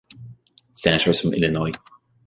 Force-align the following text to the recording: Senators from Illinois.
Senators 0.73 1.21
from 1.21 1.35
Illinois. 1.35 1.73